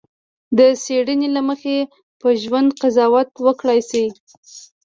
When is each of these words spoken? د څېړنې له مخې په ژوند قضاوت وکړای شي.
د 0.57 0.59
څېړنې 0.83 1.27
له 1.35 1.41
مخې 1.49 1.77
په 2.21 2.27
ژوند 2.41 2.69
قضاوت 2.81 3.29
وکړای 3.45 3.79
شي. 3.89 4.05